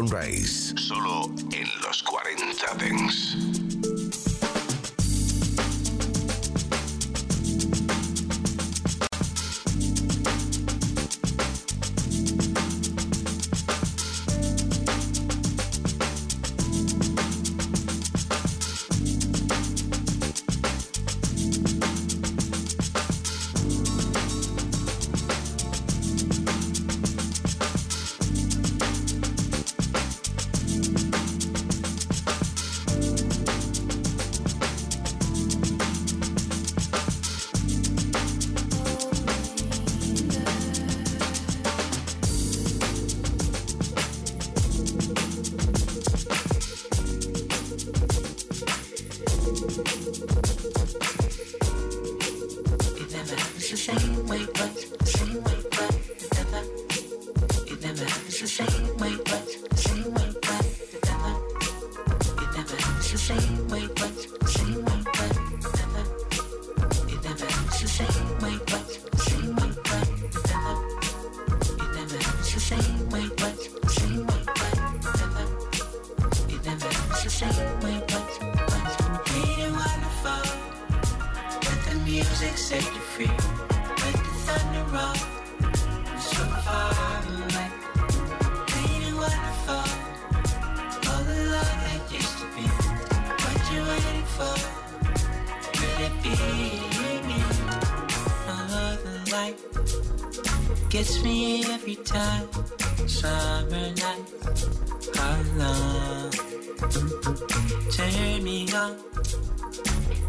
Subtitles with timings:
[0.00, 0.59] Sunrise.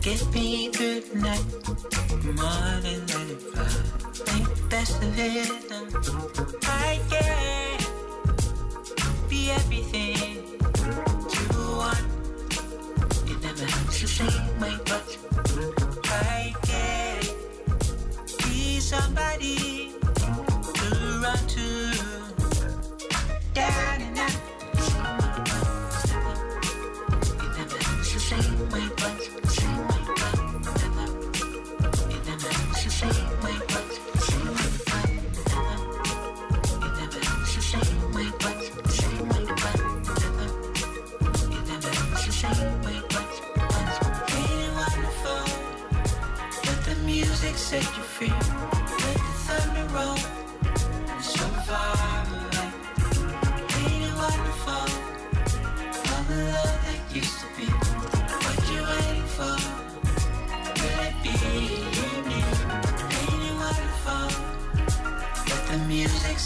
[0.02, 1.46] Give me good night,
[2.24, 4.34] more than 95.
[4.34, 6.61] Ain't best of it.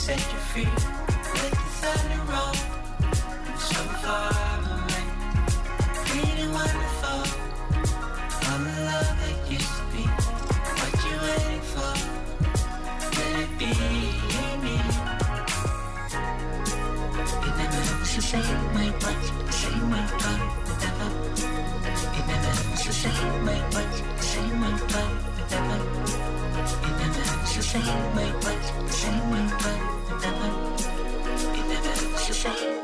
[0.06, 0.70] set you free
[1.42, 2.54] Let the thunder roll.
[3.58, 4.30] So far
[4.76, 5.06] away,
[6.06, 7.22] feeling wonderful.
[8.50, 10.04] I'm the love that used to be.
[10.80, 11.94] What you waiting for?
[13.16, 13.72] Will it be
[14.64, 14.76] me?
[17.48, 20.42] It never looks the same way, but the same my but
[20.84, 21.10] never.
[22.18, 25.35] It never looks the same way, but the same my but.
[27.76, 29.76] Same way, but same way, but
[30.12, 30.50] it never,
[31.56, 32.75] it never, it's the same.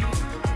[0.00, 0.55] feet.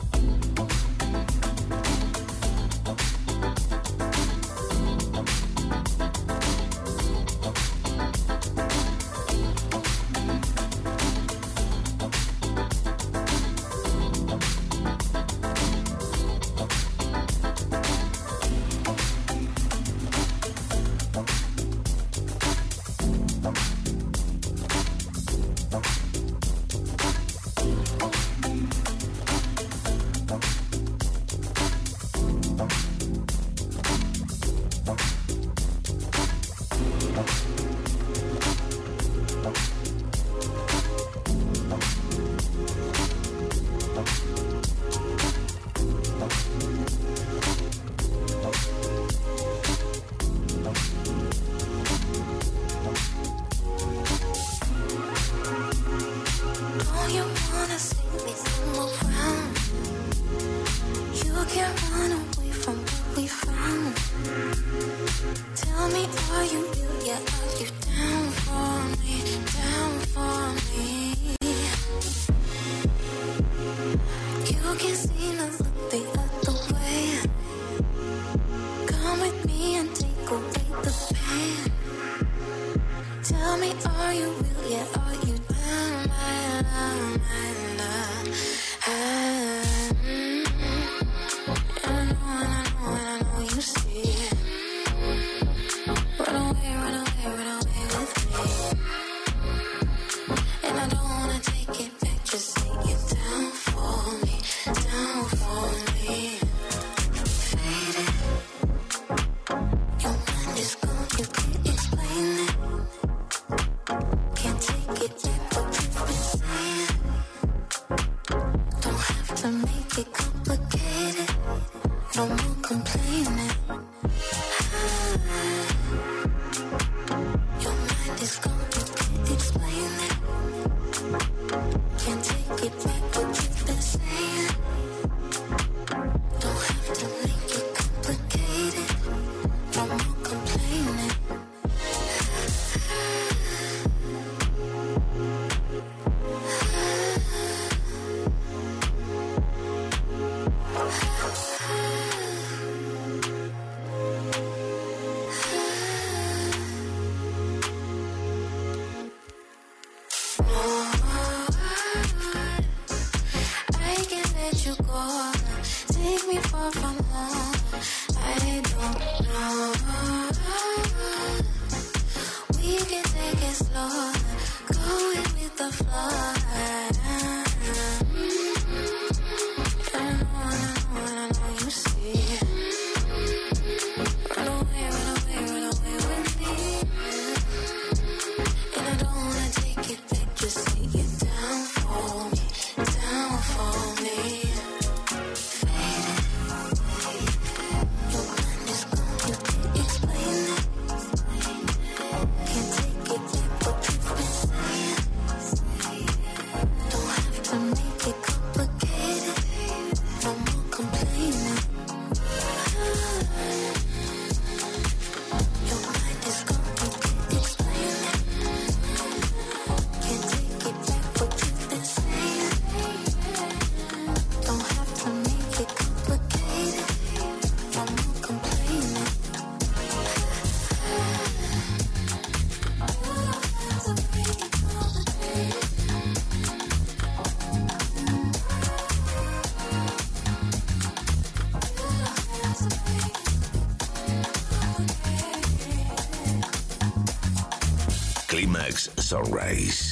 [248.77, 249.90] Sunrise.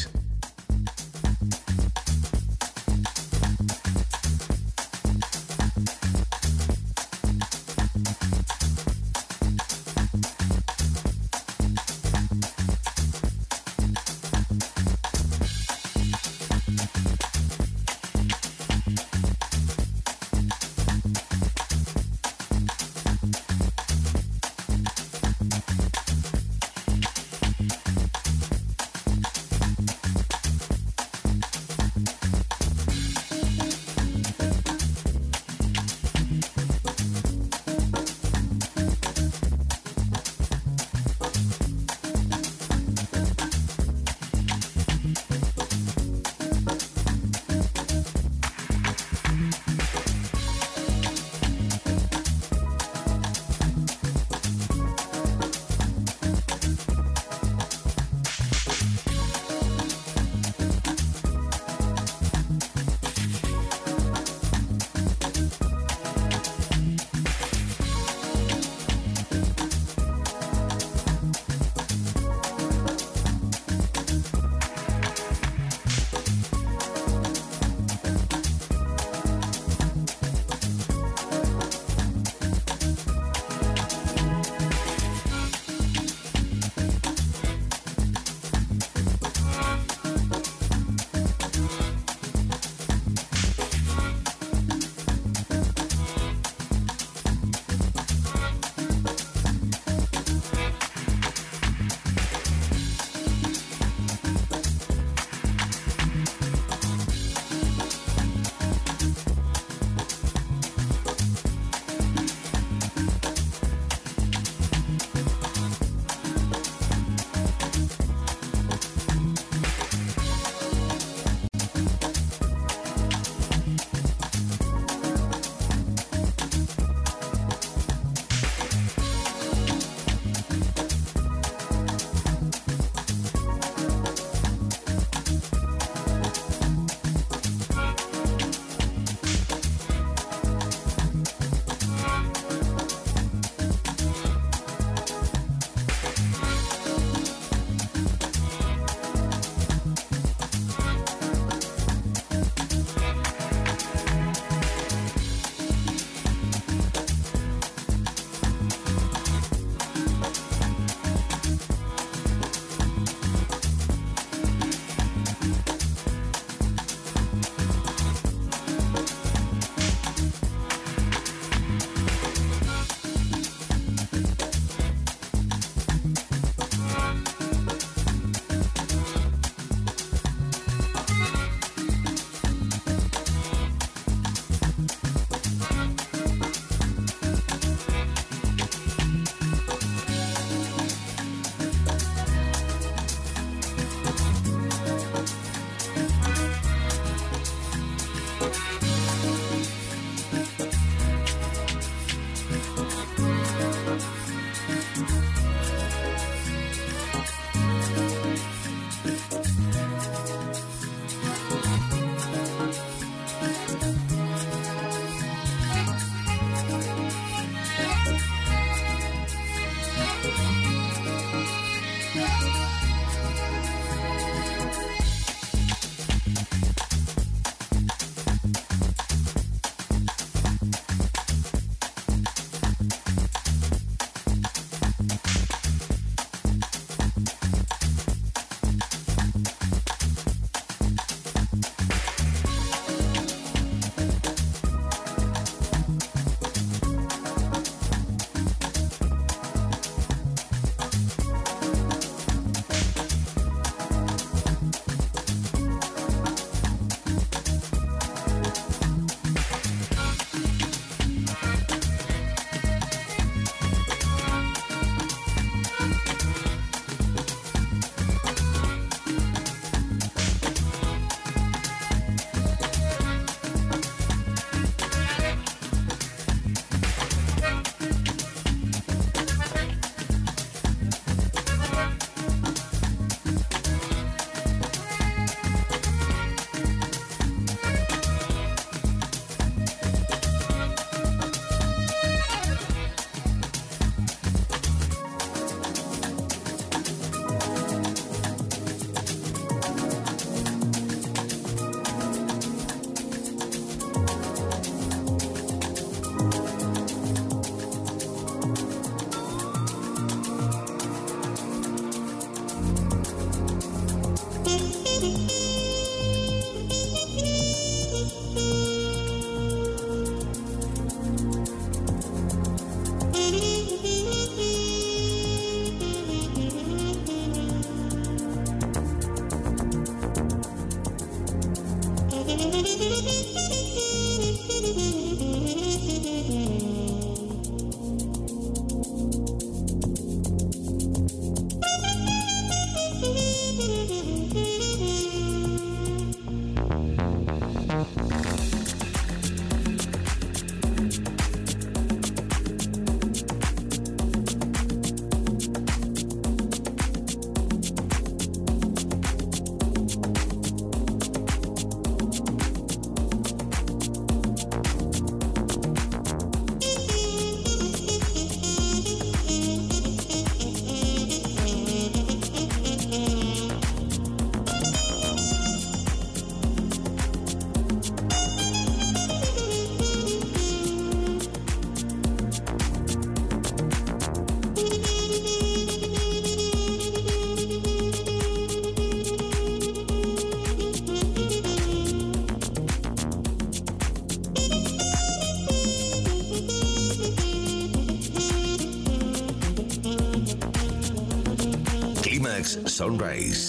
[402.80, 403.49] Sunrise.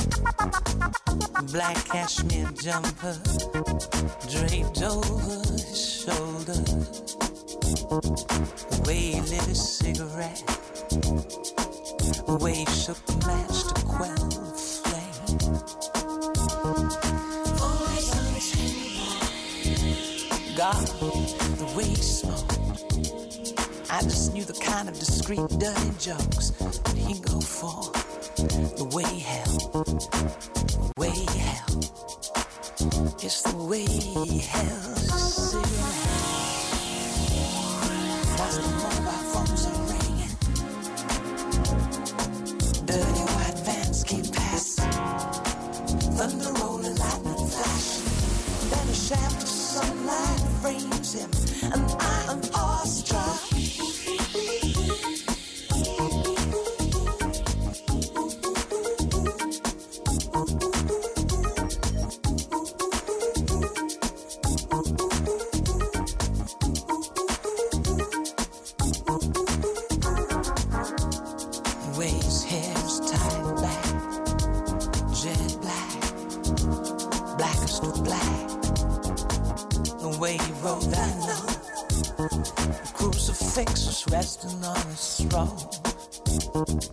[1.51, 3.17] Black cashmere jumper
[4.29, 6.61] draped over his shoulder.
[8.69, 10.43] The way he lit a cigarette,
[12.25, 15.21] the way he shook the match to quell the flame.
[20.55, 20.87] God,
[21.57, 22.57] the way he smoked.
[23.89, 27.91] I just knew the kind of discreet, dirty jokes that he go for.
[28.41, 31.09] The way he held, the way.
[33.23, 36.31] It's the way he his cigarette.
[38.51, 40.35] The mobile phones are ringing,
[42.85, 44.91] dirty white vans keep passing,
[46.17, 46.51] thunder
[46.97, 47.49] lightning.
[48.71, 51.29] Then a shaft of sunlight frames him,
[51.71, 53.10] and I am awestruck.
[80.79, 81.61] That note,
[82.17, 86.90] the crucifix was resting on his throne.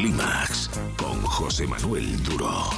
[0.00, 2.70] Clímax con José Manuel Duro.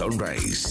[0.00, 0.69] Sunrise.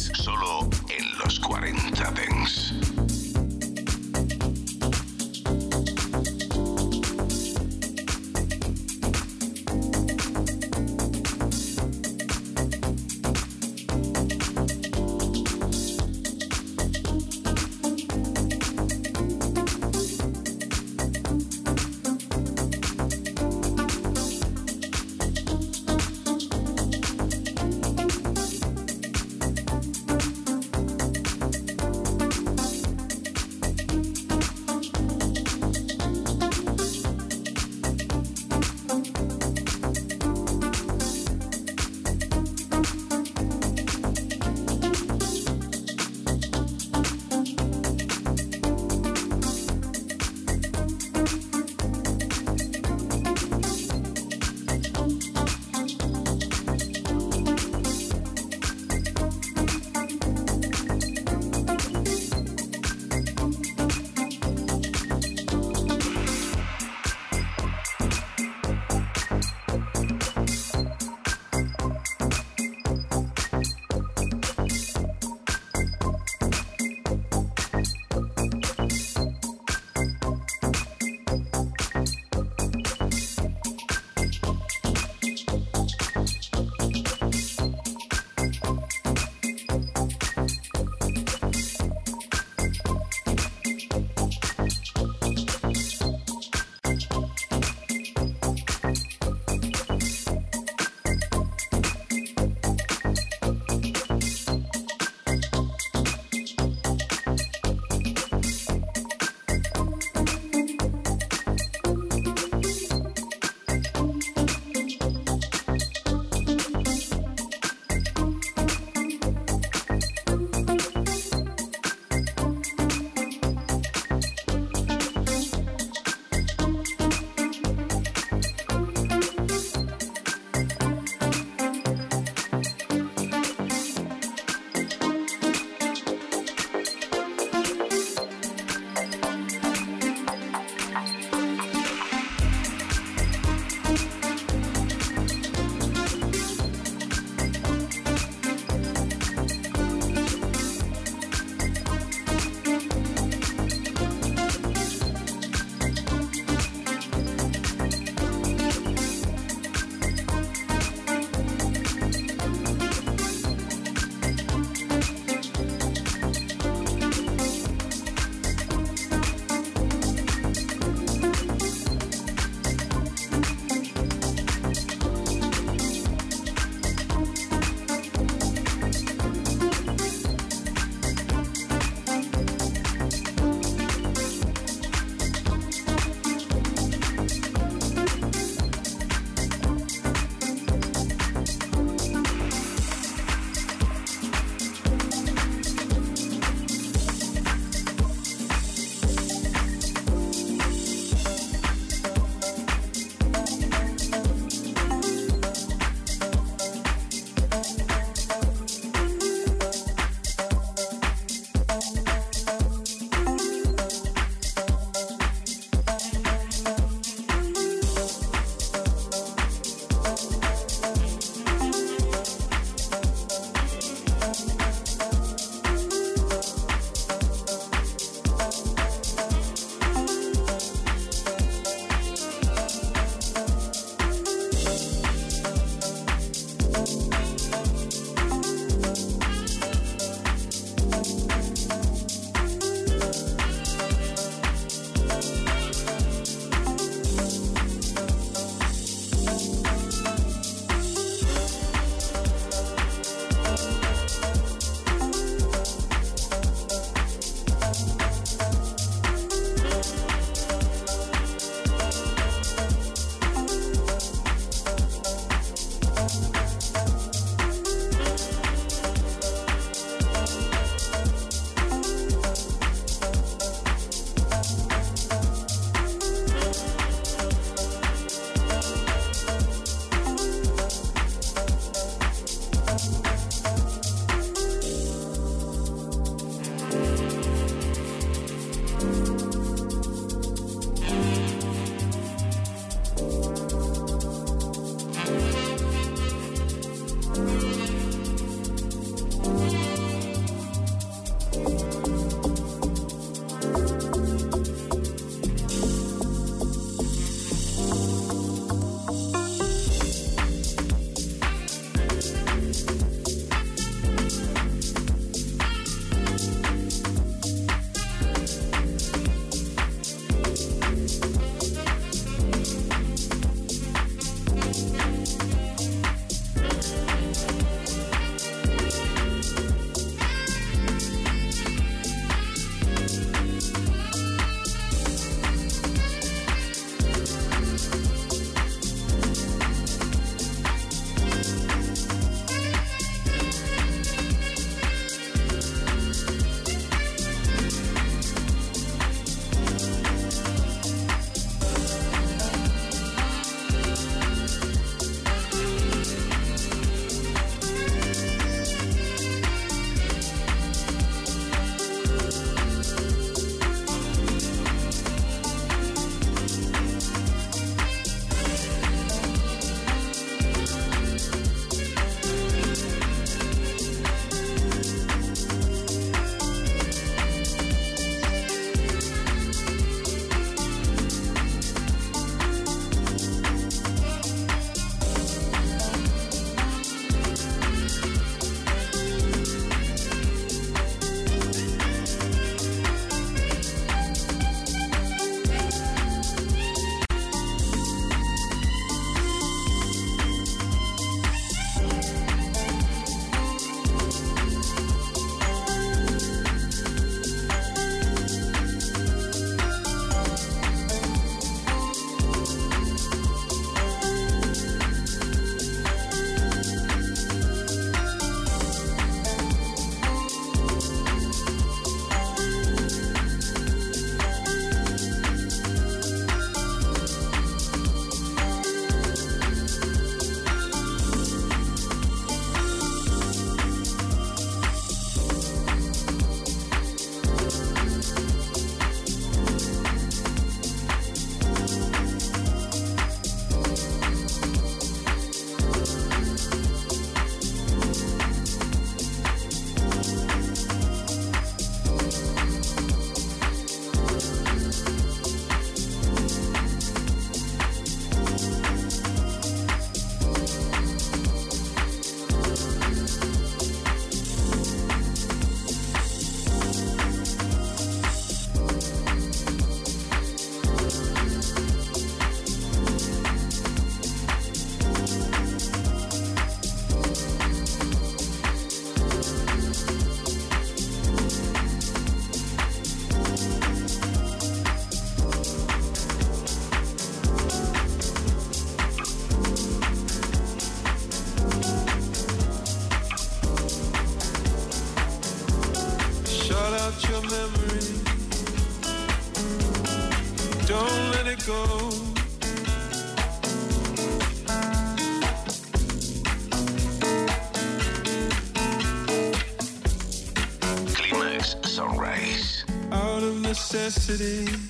[513.98, 514.49] city.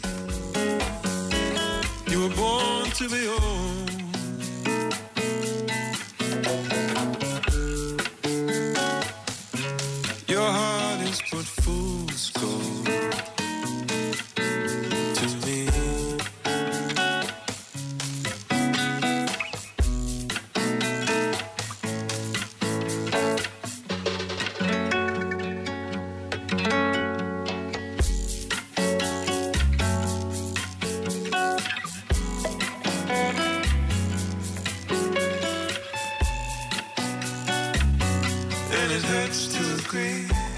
[39.09, 40.48] hurts to agree.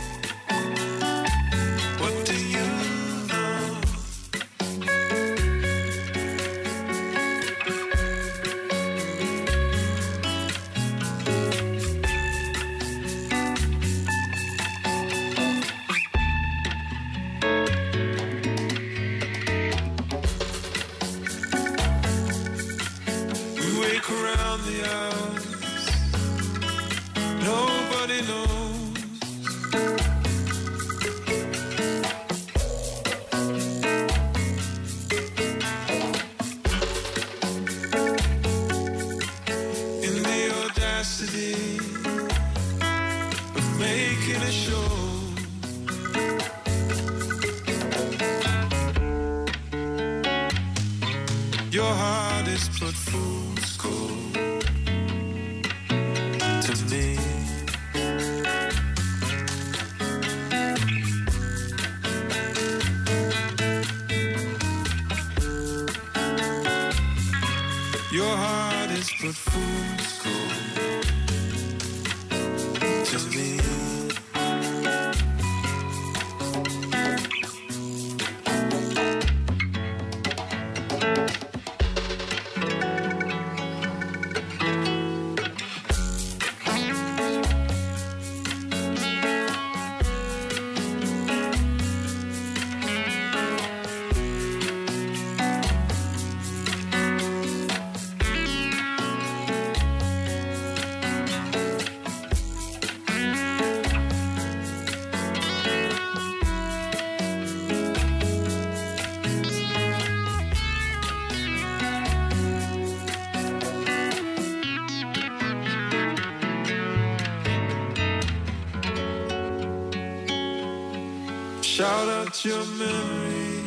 [121.81, 123.63] Shout out your memory,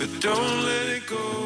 [0.00, 1.37] but don't let it go.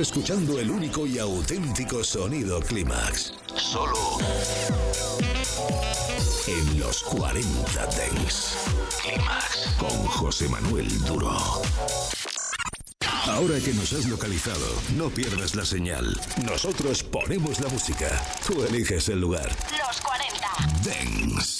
[0.00, 3.34] escuchando el único y auténtico sonido Climax.
[3.54, 4.18] Solo
[6.46, 8.56] en los 40 Dents.
[9.02, 11.36] Climax con José Manuel Duro.
[13.26, 16.18] Ahora que nos has localizado, no pierdas la señal.
[16.44, 18.08] Nosotros ponemos la música.
[18.46, 19.50] Tú eliges el lugar.
[19.86, 20.48] Los 40
[20.82, 21.59] Dents.